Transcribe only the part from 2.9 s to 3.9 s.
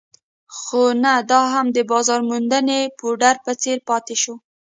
بورډ په څېر